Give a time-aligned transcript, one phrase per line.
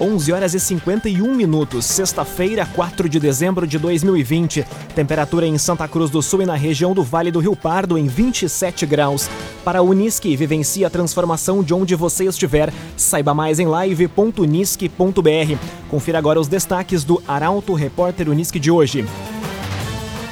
[0.00, 4.64] 11 horas e 51 minutos, sexta-feira, 4 de dezembro de 2020.
[4.94, 8.06] Temperatura em Santa Cruz do Sul e na região do Vale do Rio Pardo em
[8.06, 9.28] 27 graus.
[9.62, 12.72] Para a Unisque, vivencie a transformação de onde você estiver.
[12.96, 15.58] Saiba mais em live.unisque.br.
[15.90, 19.06] Confira agora os destaques do Arauto Repórter Unisque de hoje.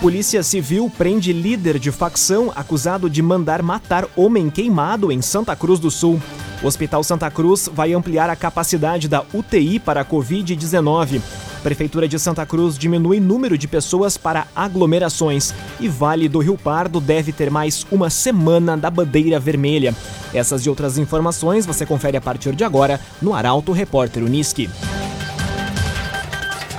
[0.00, 5.78] Polícia Civil prende líder de facção acusado de mandar matar homem queimado em Santa Cruz
[5.78, 6.18] do Sul.
[6.62, 11.20] O Hospital Santa Cruz vai ampliar a capacidade da UTI para a Covid-19.
[11.62, 15.54] Prefeitura de Santa Cruz diminui número de pessoas para aglomerações.
[15.78, 19.94] E Vale do Rio Pardo deve ter mais uma semana da bandeira vermelha.
[20.34, 24.68] Essas e outras informações você confere a partir de agora no Arauto Repórter Uniski.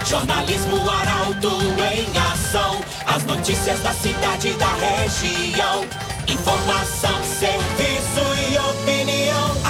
[0.05, 2.81] Jornalismo Arauto em ação.
[3.05, 5.85] As notícias da cidade e da região.
[6.27, 7.88] Informação, serviço.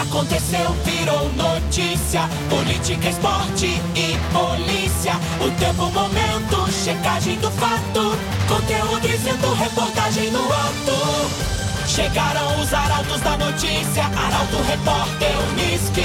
[0.09, 2.21] Aconteceu, virou notícia.
[2.49, 5.13] Política, esporte e polícia.
[5.39, 8.17] O tempo, momento, checagem do fato.
[8.47, 11.88] Conteúdo dizendo, reportagem no ato.
[11.88, 14.03] Chegaram os arautos da notícia.
[14.05, 16.01] Arauto, repórter, Uniski.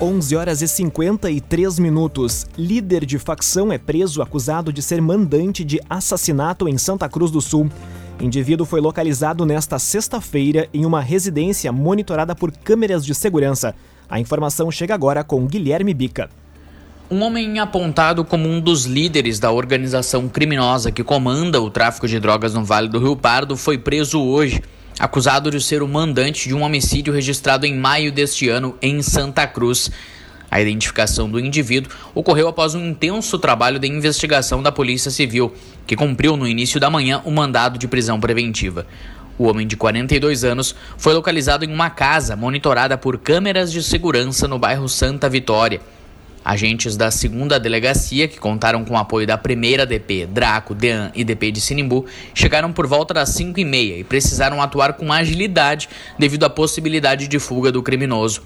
[0.00, 2.46] 11 horas e 53 minutos.
[2.56, 7.42] Líder de facção é preso acusado de ser mandante de assassinato em Santa Cruz do
[7.42, 7.70] Sul.
[8.20, 13.74] Indivíduo foi localizado nesta sexta-feira em uma residência monitorada por câmeras de segurança.
[14.08, 16.28] A informação chega agora com Guilherme Bica.
[17.10, 22.20] Um homem apontado como um dos líderes da organização criminosa que comanda o tráfico de
[22.20, 24.62] drogas no Vale do Rio Pardo foi preso hoje
[24.98, 29.46] acusado de ser o mandante de um homicídio registrado em maio deste ano em Santa
[29.46, 29.90] Cruz.
[30.50, 35.54] A identificação do indivíduo ocorreu após um intenso trabalho de investigação da Polícia Civil,
[35.86, 38.86] que cumpriu no início da manhã o um mandado de prisão preventiva.
[39.38, 44.48] O homem de 42 anos foi localizado em uma casa monitorada por câmeras de segurança
[44.48, 45.80] no bairro Santa Vitória.
[46.44, 51.22] Agentes da segunda delegacia, que contaram com o apoio da primeira DP, Draco, Dean e
[51.22, 55.88] DP de Sinimbu, chegaram por volta das 5 e meia e precisaram atuar com agilidade
[56.18, 58.42] devido à possibilidade de fuga do criminoso.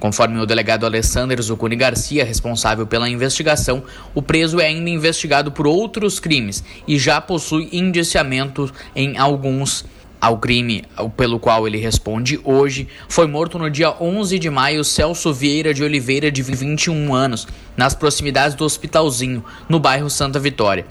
[0.00, 3.82] Conforme o delegado Alessandro Zucuni Garcia, responsável pela investigação,
[4.14, 9.84] o preso é ainda investigado por outros crimes e já possui indiciamento em alguns
[10.18, 10.84] ao crime
[11.16, 15.82] pelo qual ele responde hoje, foi morto no dia 11 de maio Celso Vieira de
[15.82, 20.86] Oliveira, de 21 anos, nas proximidades do Hospitalzinho, no bairro Santa Vitória.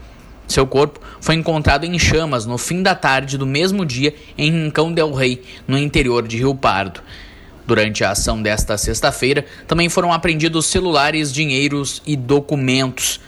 [0.47, 4.91] Seu corpo foi encontrado em chamas no fim da tarde do mesmo dia em Rincão
[4.91, 7.01] del Rei, no interior de Rio Pardo.
[7.69, 13.21] Durante a ação desta sexta-feira, também foram apreendidos celulares, dinheiros e documentos.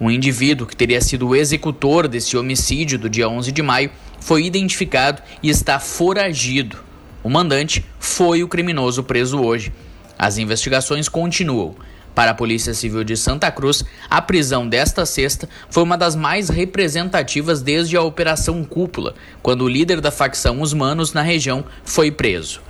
[0.00, 4.46] O indivíduo que teria sido o executor desse homicídio do dia 11 de maio foi
[4.46, 6.78] identificado e está foragido.
[7.22, 9.72] O mandante foi o criminoso preso hoje.
[10.18, 11.76] As investigações continuam.
[12.16, 16.48] Para a Polícia Civil de Santa Cruz, a prisão desta sexta foi uma das mais
[16.48, 22.10] representativas desde a Operação Cúpula, quando o líder da facção Os Manos na região foi
[22.10, 22.60] preso.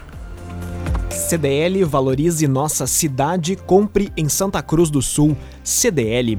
[1.10, 5.36] CDL valorize nossa cidade, compre em Santa Cruz do Sul.
[5.62, 6.38] CDL.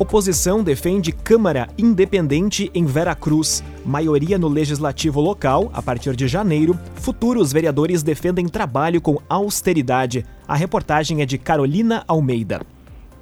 [0.00, 3.64] Oposição defende Câmara Independente em Veracruz.
[3.84, 6.78] Maioria no legislativo local, a partir de janeiro.
[6.94, 10.24] Futuros vereadores defendem trabalho com austeridade.
[10.46, 12.60] A reportagem é de Carolina Almeida.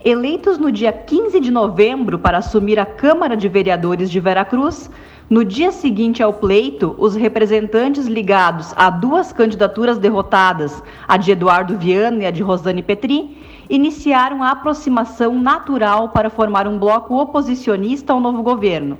[0.04, 4.90] Eleitos no dia 15 de novembro para assumir a Câmara de Vereadores de Veracruz,
[5.28, 11.76] no dia seguinte ao pleito, os representantes ligados a duas candidaturas derrotadas, a de Eduardo
[11.76, 13.36] Viana e a de Rosane Petri,
[13.68, 18.96] iniciaram a aproximação natural para formar um bloco oposicionista ao novo governo.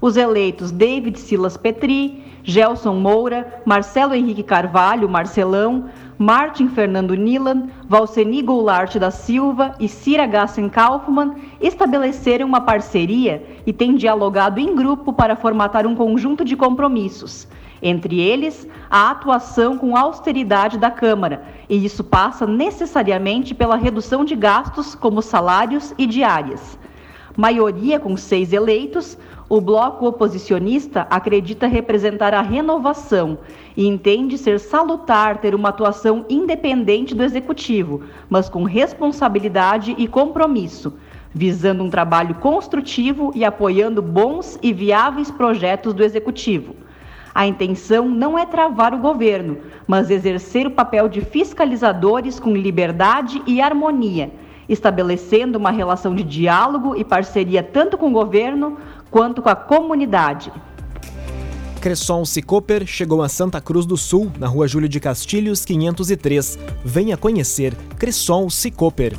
[0.00, 8.40] Os eleitos David Silas Petri, Gelson Moura, Marcelo Henrique Carvalho, Marcelão, Martin Fernando Nilan, Valceni
[8.40, 15.12] Goulart da Silva e Cira Gassen Kaufmann estabeleceram uma parceria e têm dialogado em grupo
[15.12, 17.46] para formatar um conjunto de compromissos
[17.82, 24.34] entre eles, a atuação com austeridade da Câmara, e isso passa necessariamente pela redução de
[24.34, 26.78] gastos, como salários e diárias.
[27.36, 33.38] Maioria com seis eleitos, o bloco oposicionista acredita representar a renovação
[33.76, 40.94] e entende ser salutar ter uma atuação independente do executivo, mas com responsabilidade e compromisso,
[41.34, 46.74] visando um trabalho construtivo e apoiando bons e viáveis projetos do executivo.
[47.34, 53.42] A intenção não é travar o governo, mas exercer o papel de fiscalizadores com liberdade
[53.46, 54.32] e harmonia,
[54.68, 58.76] estabelecendo uma relação de diálogo e parceria tanto com o governo
[59.10, 60.52] quanto com a comunidade.
[61.80, 66.58] Cresson Cicoper chegou a Santa Cruz do Sul, na rua Júlio de Castilhos, 503.
[66.84, 69.16] Venha conhecer Cresson Cicoper.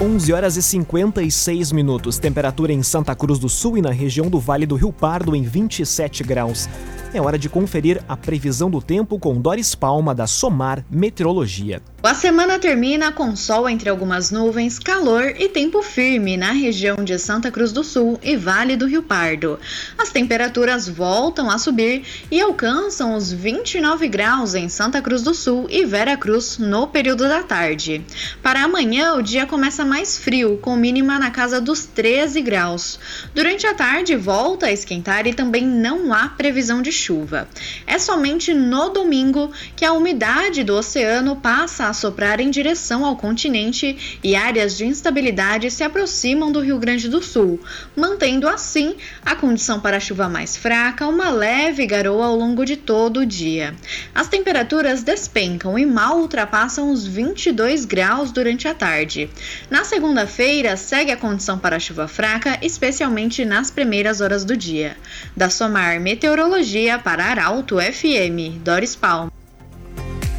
[0.00, 2.18] 11 horas e 56 minutos.
[2.18, 5.42] Temperatura em Santa Cruz do Sul e na região do Vale do Rio Pardo em
[5.42, 6.66] 27 graus.
[7.12, 11.82] É hora de conferir a previsão do tempo com Doris Palma da Somar Meteorologia.
[12.02, 17.18] A semana termina com sol entre algumas nuvens, calor e tempo firme na região de
[17.18, 19.58] Santa Cruz do Sul e Vale do Rio Pardo.
[19.98, 25.66] As temperaturas voltam a subir e alcançam os 29 graus em Santa Cruz do Sul
[25.68, 28.02] e Vera Cruz no período da tarde.
[28.42, 32.98] Para amanhã, o dia começa mais frio, com mínima na casa dos 13 graus.
[33.34, 37.48] Durante a tarde, volta a esquentar e também não há previsão de chuva.
[37.86, 43.16] É somente no domingo que a umidade do oceano passa a soprar em direção ao
[43.16, 47.58] continente e áreas de instabilidade se aproximam do Rio Grande do Sul,
[47.96, 48.94] mantendo assim
[49.24, 53.74] a condição para chuva mais fraca, uma leve garoa ao longo de todo o dia.
[54.14, 59.30] As temperaturas despencam e mal ultrapassam os 22 graus durante a tarde.
[59.70, 64.96] Na segunda-feira, segue a condição para chuva fraca, especialmente nas primeiras horas do dia.
[65.36, 69.30] Da Somar Meteorologia, a parar Alto FM, Doris Palma.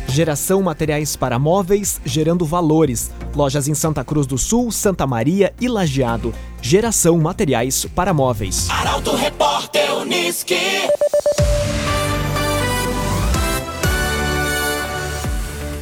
[0.07, 3.09] Geração materiais para móveis, gerando valores.
[3.33, 6.33] Lojas em Santa Cruz do Sul, Santa Maria e Lajeado.
[6.61, 8.69] Geração materiais para móveis.
[8.69, 10.57] Arauto Repórter Unisque.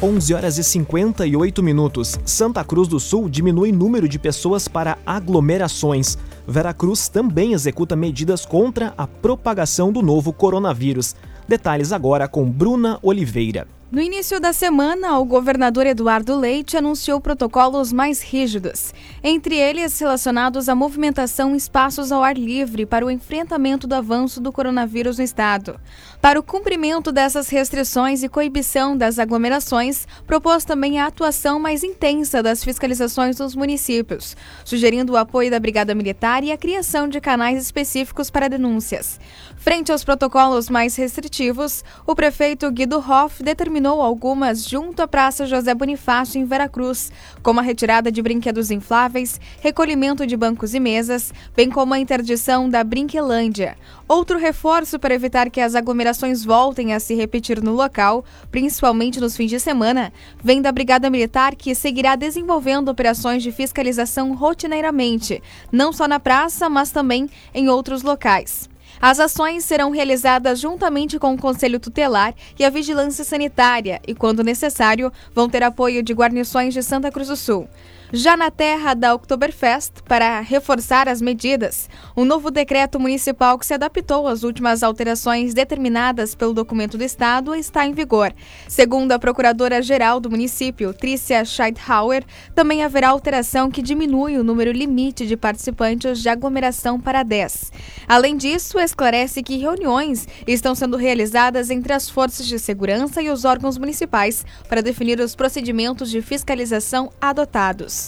[0.02, 2.18] 11 horas e 58 minutos.
[2.24, 6.16] Santa Cruz do Sul diminui número de pessoas para aglomerações.
[6.48, 11.14] Veracruz também executa medidas contra a propagação do novo coronavírus.
[11.46, 13.66] Detalhes agora com Bruna Oliveira.
[13.92, 20.68] No início da semana, o governador Eduardo Leite anunciou protocolos mais rígidos, entre eles relacionados
[20.68, 25.24] à movimentação em espaços ao ar livre para o enfrentamento do avanço do coronavírus no
[25.24, 25.80] estado.
[26.22, 32.40] Para o cumprimento dessas restrições e coibição das aglomerações, propôs também a atuação mais intensa
[32.44, 37.60] das fiscalizações dos municípios, sugerindo o apoio da Brigada Militar e a criação de canais
[37.60, 39.18] específicos para denúncias.
[39.60, 45.74] Frente aos protocolos mais restritivos, o prefeito Guido Hoff determinou algumas junto à Praça José
[45.74, 47.12] Bonifácio, em Veracruz,
[47.42, 52.70] como a retirada de brinquedos infláveis, recolhimento de bancos e mesas, bem como a interdição
[52.70, 53.76] da Brinquelândia.
[54.08, 59.36] Outro reforço para evitar que as aglomerações voltem a se repetir no local, principalmente nos
[59.36, 60.10] fins de semana,
[60.42, 66.66] vem da Brigada Militar que seguirá desenvolvendo operações de fiscalização rotineiramente, não só na praça,
[66.70, 68.69] mas também em outros locais.
[69.00, 74.44] As ações serão realizadas juntamente com o Conselho Tutelar e a Vigilância Sanitária e, quando
[74.44, 77.66] necessário, vão ter apoio de guarnições de Santa Cruz do Sul.
[78.12, 83.74] Já na terra da Oktoberfest, para reforçar as medidas, um novo decreto municipal que se
[83.74, 88.34] adaptou às últimas alterações determinadas pelo documento do Estado está em vigor.
[88.66, 95.24] Segundo a Procuradora-Geral do município, Trícia Scheidhauer, também haverá alteração que diminui o número limite
[95.24, 97.70] de participantes de aglomeração para 10.
[98.08, 103.44] Além disso, esclarece que reuniões estão sendo realizadas entre as forças de segurança e os
[103.44, 107.99] órgãos municipais para definir os procedimentos de fiscalização adotados.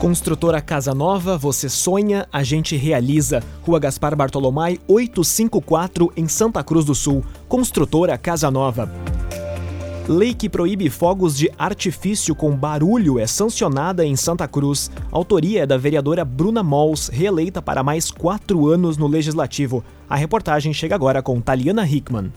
[0.00, 3.42] Construtora Casa Nova, você sonha, a gente realiza.
[3.60, 7.22] Rua Gaspar Bartolomai, 854, em Santa Cruz do Sul.
[7.46, 8.90] Construtora Casa Nova.
[10.08, 14.90] Lei que proíbe fogos de artifício com barulho é sancionada em Santa Cruz.
[15.12, 19.84] autoria é da vereadora Bruna Mols, reeleita para mais quatro anos no Legislativo.
[20.08, 22.32] A reportagem chega agora com Taliana Hickman.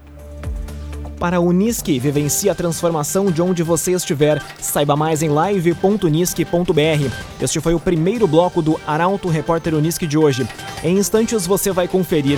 [1.20, 4.42] Para a Unisque, vivencie a transformação de onde você estiver.
[4.60, 7.12] Saiba mais em live.unisque.br.
[7.42, 10.48] Este foi o primeiro bloco do Arauto Repórter Unisque de hoje.
[10.84, 12.38] Em instantes você vai conferir.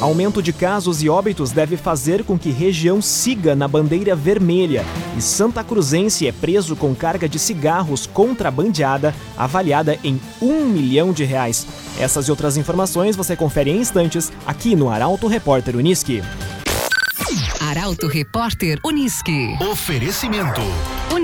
[0.00, 4.84] Aumento de casos e óbitos deve fazer com que região siga na bandeira vermelha.
[5.16, 11.24] E Santa Cruzense é preso com carga de cigarros contrabandeada avaliada em um milhão de
[11.24, 11.66] reais.
[11.98, 16.22] Essas e outras informações você confere em instantes aqui no Arauto Repórter Uniski.
[17.60, 19.56] Arauto Repórter Uniski.
[19.60, 20.60] Oferecimento.
[21.12, 21.23] Unisque.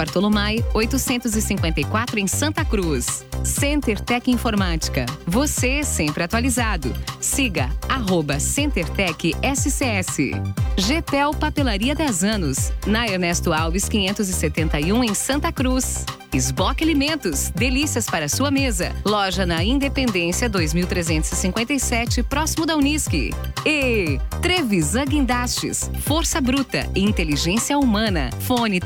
[0.01, 3.23] Bartolomai, 854 em Santa Cruz.
[3.43, 5.05] Center Tech Informática.
[5.27, 6.91] Você sempre atualizado.
[7.19, 10.31] Siga arroba CenterTech SCS.
[10.75, 12.73] GPEL Papelaria 10 anos.
[12.87, 16.03] Na Ernesto Alves 571 em Santa Cruz.
[16.33, 18.95] Esboque Alimentos, delícias para sua mesa.
[19.05, 23.31] Loja na Independência 2357, próximo da Unisque.
[23.65, 28.29] E Trevisan Guindastes, Força Bruta e Inteligência Humana.
[28.39, 28.79] Fone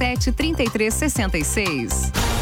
[0.00, 2.39] 3717 3366.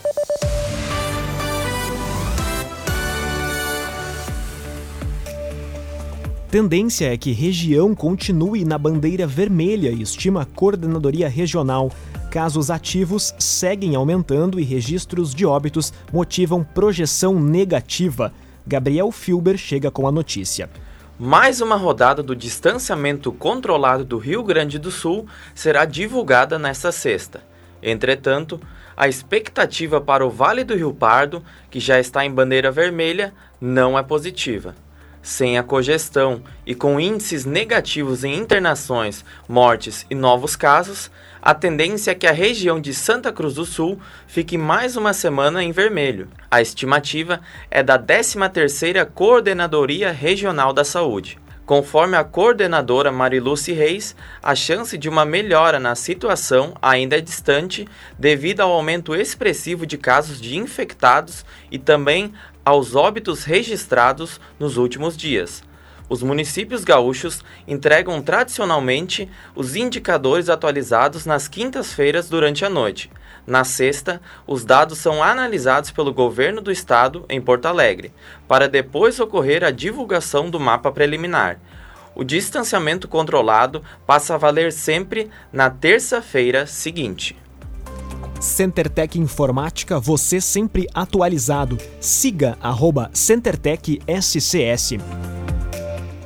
[6.49, 11.91] Tendência é que região continue na bandeira vermelha, estima a coordenadoria regional.
[12.31, 18.31] Casos ativos seguem aumentando e registros de óbitos motivam projeção negativa.
[18.65, 20.69] Gabriel Filber chega com a notícia.
[21.19, 27.43] Mais uma rodada do distanciamento controlado do Rio Grande do Sul será divulgada nesta sexta.
[27.83, 28.57] Entretanto,
[28.95, 33.99] a expectativa para o Vale do Rio Pardo, que já está em bandeira vermelha, não
[33.99, 34.86] é positiva.
[35.27, 42.11] Sem a cogestão e com índices negativos em internações, mortes e novos casos, a tendência
[42.11, 46.29] é que a região de Santa Cruz do Sul fique mais uma semana em vermelho.
[46.49, 51.37] A estimativa é da 13ª Coordenadoria Regional da Saúde.
[51.65, 57.85] Conforme a coordenadora Mariluce Reis, a chance de uma melhora na situação ainda é distante
[58.17, 62.31] devido ao aumento expressivo de casos de infectados e também
[62.67, 65.63] aos óbitos registrados nos últimos dias.
[66.09, 73.09] Os municípios gaúchos entregam tradicionalmente os indicadores atualizados nas quintas-feiras durante a noite.
[73.45, 78.11] Na sexta, os dados são analisados pelo governo do estado em Porto Alegre,
[78.49, 81.61] para depois ocorrer a divulgação do mapa preliminar.
[82.13, 87.33] O distanciamento controlado passa a valer sempre na terça-feira seguinte.
[88.39, 91.77] CenterTech Informática, você sempre atualizado.
[91.99, 94.97] Siga arroba CenterTech SCS.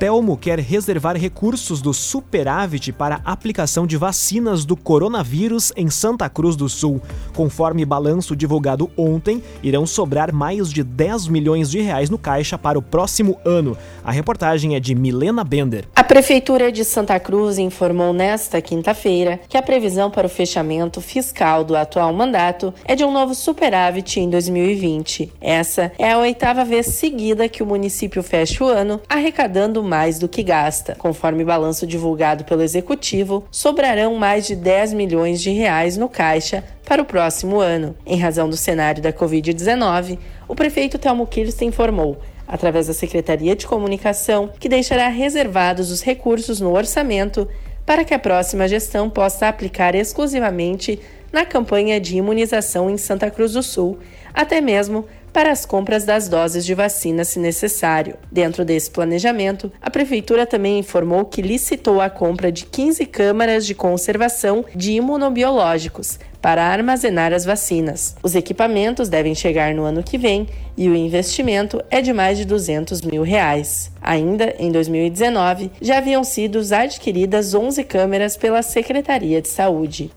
[0.02, 6.56] Telmo quer reservar recursos do superávit para aplicação de vacinas do coronavírus em Santa Cruz
[6.56, 7.00] do Sul.
[7.36, 12.76] Conforme balanço divulgado ontem, irão sobrar mais de 10 milhões de reais no caixa para
[12.76, 13.78] o próximo ano.
[14.02, 15.84] A reportagem é de Milena Bender.
[15.94, 21.62] A Prefeitura de Santa Cruz informou nesta quinta-feira que a previsão para o fechamento fiscal
[21.62, 25.32] do atual mandato é de um novo superávit em 2020.
[25.40, 30.26] Essa é a oitava vez seguida que o município fecha o ano arrecadando mais do
[30.26, 30.94] que gasta.
[30.94, 37.02] Conforme balanço divulgado pelo executivo, sobrarão mais de 10 milhões de reais no caixa para
[37.02, 37.94] o próximo ano.
[38.06, 40.18] Em razão do cenário da Covid-19,
[40.48, 42.18] o prefeito Telmo Kirsten informou
[42.48, 47.46] através da Secretaria de Comunicação, que deixará reservados os recursos no orçamento
[47.84, 50.98] para que a próxima gestão possa aplicar exclusivamente
[51.30, 53.98] na campanha de imunização em Santa Cruz do Sul,
[54.32, 58.16] até mesmo para as compras das doses de vacina se necessário.
[58.30, 63.74] Dentro desse planejamento, a Prefeitura também informou que licitou a compra de 15 câmaras de
[63.74, 68.16] conservação de imunobiológicos para armazenar as vacinas.
[68.22, 72.44] Os equipamentos devem chegar no ano que vem e o investimento é de mais de
[72.44, 73.92] 200 mil reais.
[74.02, 80.10] Ainda em 2019, já haviam sido adquiridas 11 câmeras pela Secretaria de Saúde.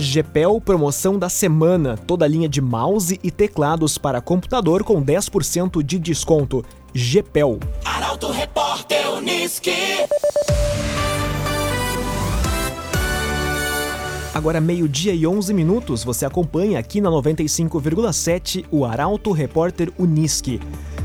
[0.00, 5.98] GPEL promoção da semana, toda linha de mouse e teclados para computador com 10% de
[5.98, 6.64] desconto.
[6.94, 7.58] GPEL.
[7.84, 9.72] Arauto Repórter Uniski.
[14.32, 20.60] Agora, meio-dia e 11 minutos, você acompanha aqui na 95,7 o Arauto Repórter Uniski.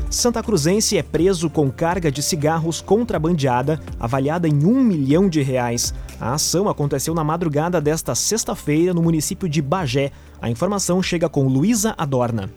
[0.08, 5.92] Santa Cruzense é preso com carga de cigarros contrabandeada, avaliada em um milhão de reais.
[6.20, 10.12] A ação aconteceu na madrugada desta sexta-feira no município de Bagé.
[10.40, 12.50] A informação chega com Luísa Adorna.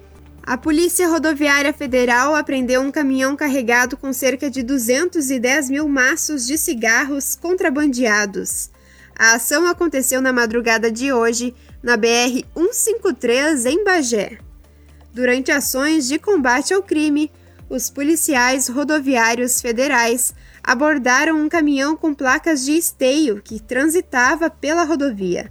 [0.43, 6.57] A Polícia Rodoviária Federal apreendeu um caminhão carregado com cerca de 210 mil maços de
[6.57, 8.69] cigarros contrabandeados.
[9.19, 14.37] A ação aconteceu na madrugada de hoje, na BR 153, em Bagé.
[15.11, 17.31] Durante ações de combate ao crime,
[17.69, 20.33] os policiais rodoviários federais
[20.67, 25.50] abordaram um caminhão com placas de esteio que transitava pela rodovia.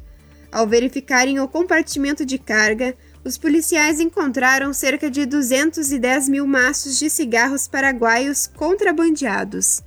[0.52, 2.94] Ao verificarem o compartimento de carga,
[3.24, 9.80] os policiais encontraram cerca de 210 mil maços de cigarros paraguaios contrabandeados.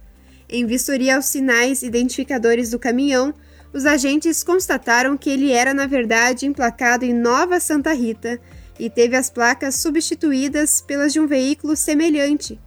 [0.50, 3.32] Em vistoria aos sinais identificadores do caminhão,
[3.72, 8.42] os agentes constataram que ele era, na verdade, emplacado em Nova Santa Rita
[8.80, 12.60] e teve as placas substituídas pelas de um veículo semelhante,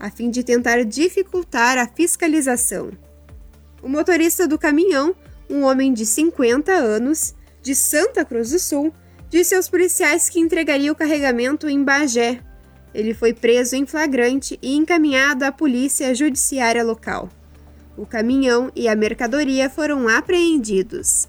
[0.00, 2.90] a fim de tentar dificultar a fiscalização.
[3.82, 5.14] O motorista do caminhão,
[5.48, 8.92] um homem de 50 anos, de Santa Cruz do Sul,
[9.28, 12.40] disse aos policiais que entregaria o carregamento em Bagé.
[12.92, 17.28] Ele foi preso em flagrante e encaminhado à polícia judiciária local.
[17.96, 21.28] O caminhão e a mercadoria foram apreendidos.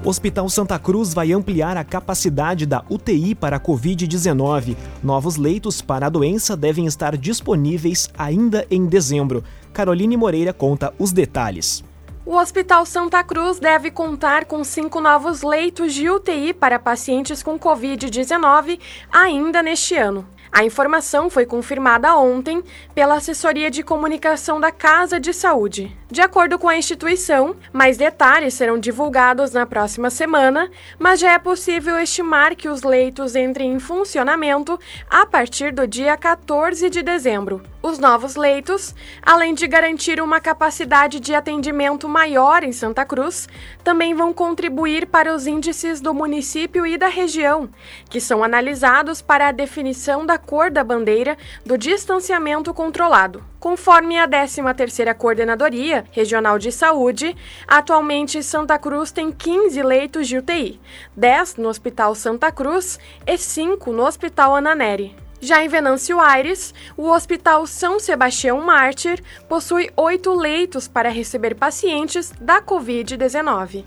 [0.05, 4.77] Hospital Santa Cruz vai ampliar a capacidade da UTI para a Covid-19.
[5.03, 9.43] Novos leitos para a doença devem estar disponíveis ainda em dezembro.
[9.73, 11.83] Caroline Moreira conta os detalhes.
[12.27, 17.57] O Hospital Santa Cruz deve contar com cinco novos leitos de UTI para pacientes com
[17.57, 18.81] Covid-19
[19.12, 20.27] ainda neste ano.
[20.51, 25.97] A informação foi confirmada ontem pela assessoria de comunicação da Casa de Saúde.
[26.11, 31.39] De acordo com a instituição, mais detalhes serão divulgados na próxima semana, mas já é
[31.39, 34.77] possível estimar que os leitos entrem em funcionamento
[35.09, 37.62] a partir do dia 14 de dezembro.
[37.87, 43.49] Os novos leitos, além de garantir uma capacidade de atendimento maior em Santa Cruz,
[43.85, 47.70] também vão contribuir para os índices do município e da região,
[48.11, 53.44] que são analisados para a definição da cor da bandeira do distanciamento controlado.
[53.61, 57.37] Conforme a 13ª Coordenadoria Regional de Saúde,
[57.68, 60.81] atualmente Santa Cruz tem 15 leitos de UTI,
[61.16, 65.26] 10 no Hospital Santa Cruz e 5 no Hospital Ananeri.
[65.40, 72.33] Já em Venâncio Aires, o Hospital São Sebastião Mártir possui oito leitos para receber pacientes
[72.40, 73.85] da Covid-19.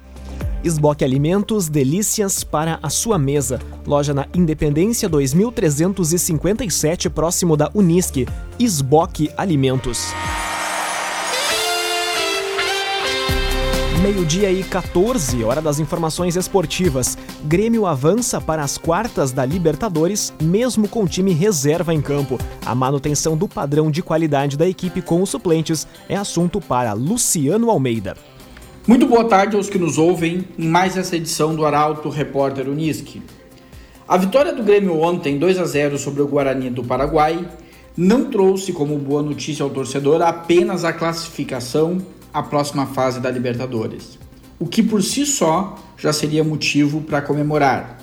[0.64, 3.60] Esboque Alimentos, delícias para a sua mesa.
[3.86, 8.28] Loja na Independência 2357, próximo da Unisque.
[8.60, 10.14] Esboque Alimentos.
[14.02, 17.18] Meio-dia e 14, hora das informações esportivas.
[17.44, 22.38] Grêmio avança para as quartas da Libertadores, mesmo com time reserva em campo.
[22.66, 27.70] A manutenção do padrão de qualidade da equipe com os suplentes é assunto para Luciano
[27.70, 28.16] Almeida.
[28.88, 33.22] Muito boa tarde aos que nos ouvem em mais essa edição do Arauto Repórter Uniski.
[34.08, 37.46] A vitória do Grêmio ontem, 2 a 0 sobre o Guarani do Paraguai,
[37.98, 41.98] não trouxe como boa notícia ao torcedor apenas a classificação
[42.34, 44.20] à próxima fase da Libertadores,
[44.60, 47.98] o que por si só já seria motivo para comemorar.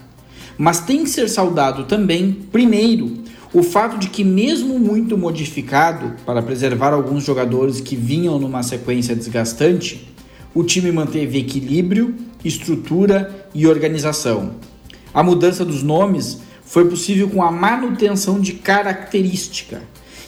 [0.58, 6.42] Mas tem que ser saudado também, primeiro, o fato de que, mesmo muito modificado para
[6.42, 10.12] preservar alguns jogadores que vinham numa sequência desgastante,
[10.54, 14.56] o time manteve equilíbrio, estrutura e organização.
[15.12, 19.82] A mudança dos nomes foi possível com a manutenção de característica.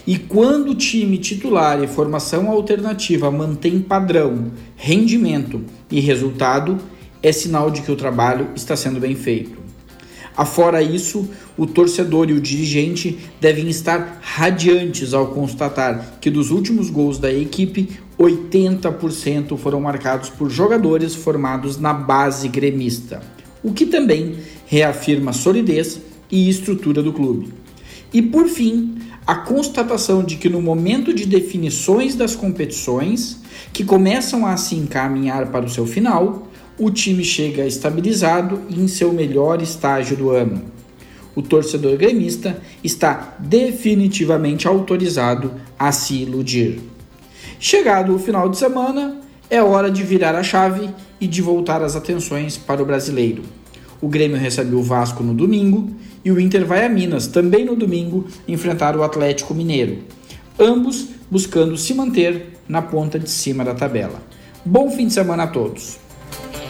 [0.07, 6.77] E quando o time titular e formação alternativa mantém padrão, rendimento e resultado,
[7.21, 9.59] é sinal de que o trabalho está sendo bem feito.
[10.35, 16.89] Afora isso, o torcedor e o dirigente devem estar radiantes ao constatar que dos últimos
[16.89, 23.21] gols da equipe, 80% foram marcados por jogadores formados na base gremista.
[23.61, 25.99] o que também reafirma a solidez
[26.31, 27.53] e estrutura do clube.
[28.13, 28.95] E por fim,
[29.29, 33.37] a constatação de que no momento de definições das competições,
[33.71, 36.47] que começam a se encaminhar para o seu final,
[36.79, 40.63] o time chega estabilizado em seu melhor estágio do ano.
[41.35, 46.81] O torcedor gremista está definitivamente autorizado a se iludir.
[47.59, 50.89] Chegado o final de semana, é hora de virar a chave
[51.21, 53.43] e de voltar as atenções para o brasileiro.
[54.01, 55.87] O Grêmio recebe o Vasco no domingo
[56.23, 59.99] e o Inter vai a Minas, também no domingo, enfrentar o Atlético Mineiro.
[60.59, 64.21] Ambos buscando se manter na ponta de cima da tabela.
[64.65, 65.97] Bom fim de semana a todos.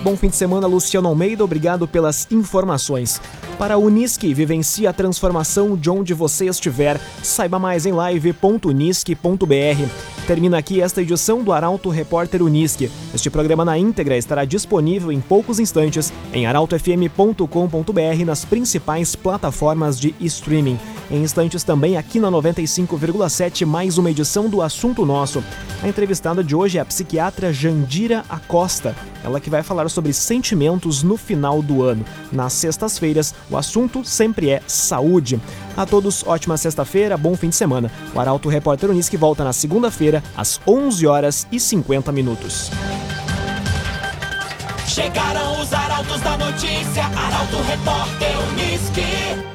[0.02, 1.44] Bom fim de semana, Luciano Almeida.
[1.44, 3.22] Obrigado pelas informações.
[3.58, 6.98] Para a Unisque, vivencie a transformação de onde você estiver.
[7.22, 9.16] Saiba mais em live.unisque.br.
[10.26, 12.90] Termina aqui esta edição do Arauto Repórter Unisque.
[13.14, 20.16] Este programa na íntegra estará disponível em poucos instantes em arautofm.com.br nas principais plataformas de
[20.22, 20.80] streaming.
[21.12, 25.44] Em instantes também aqui na 95,7 mais uma edição do Assunto Nosso.
[25.82, 28.96] A entrevistada de hoje é a psiquiatra Jandira Acosta.
[29.24, 32.06] Ela que vai falar sobre sentimentos no final do ano.
[32.32, 35.42] Nas sextas-feiras, o assunto sempre é saúde.
[35.76, 37.92] A todos, ótima sexta-feira, bom fim de semana.
[38.14, 42.70] O Arauto Repórter Unisque volta na segunda-feira, às 11 horas e 50 minutos.
[44.86, 49.49] Chegaram os arautos da notícia, Arauto Repórter Unisque.